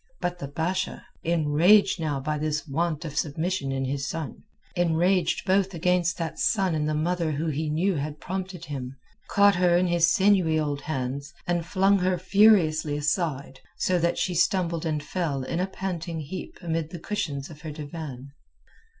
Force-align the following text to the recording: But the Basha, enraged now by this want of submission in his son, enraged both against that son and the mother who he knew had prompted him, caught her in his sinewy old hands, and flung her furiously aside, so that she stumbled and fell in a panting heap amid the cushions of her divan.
But 0.19 0.39
the 0.39 0.47
Basha, 0.47 1.05
enraged 1.23 1.99
now 1.99 2.19
by 2.19 2.39
this 2.39 2.67
want 2.67 3.05
of 3.05 3.15
submission 3.15 3.71
in 3.71 3.85
his 3.85 4.09
son, 4.09 4.41
enraged 4.75 5.45
both 5.45 5.75
against 5.75 6.17
that 6.17 6.39
son 6.39 6.73
and 6.73 6.89
the 6.89 6.95
mother 6.95 7.33
who 7.33 7.49
he 7.49 7.69
knew 7.69 7.97
had 7.97 8.19
prompted 8.19 8.65
him, 8.65 8.97
caught 9.29 9.57
her 9.57 9.77
in 9.77 9.85
his 9.85 10.11
sinewy 10.11 10.59
old 10.59 10.81
hands, 10.81 11.35
and 11.45 11.67
flung 11.67 11.99
her 11.99 12.17
furiously 12.17 12.97
aside, 12.97 13.59
so 13.77 13.99
that 13.99 14.17
she 14.17 14.33
stumbled 14.33 14.87
and 14.87 15.03
fell 15.03 15.43
in 15.43 15.59
a 15.59 15.67
panting 15.67 16.19
heap 16.21 16.57
amid 16.63 16.89
the 16.89 16.97
cushions 16.97 17.51
of 17.51 17.61
her 17.61 17.69
divan. 17.71 18.31